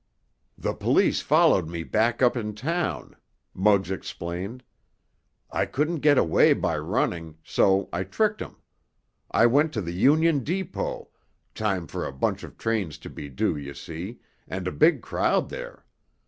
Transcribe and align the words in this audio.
"The 0.57 0.73
police 0.73 1.21
followed 1.21 1.69
me 1.69 1.83
back 1.83 2.23
up 2.23 2.35
in 2.35 2.55
town," 2.55 3.15
Muggs 3.53 3.91
explained. 3.91 4.63
"I 5.51 5.67
couldn't 5.67 5.99
get 5.99 6.17
away 6.17 6.53
by 6.53 6.75
running, 6.79 7.37
so 7.43 7.87
I 7.93 8.05
tricked 8.05 8.41
'em. 8.41 8.55
I 9.29 9.45
went 9.45 9.71
to 9.73 9.81
the 9.83 9.93
union 9.93 10.39
depot—time 10.43 11.85
for 11.85 12.07
a 12.07 12.11
bunch 12.13 12.41
of 12.41 12.57
trains 12.57 12.97
to 12.97 13.11
be 13.11 13.29
due, 13.29 13.55
you 13.55 13.75
see, 13.75 14.17
and 14.47 14.67
a 14.67 14.71
big 14.71 15.03
crowd 15.03 15.49
there. 15.49 15.85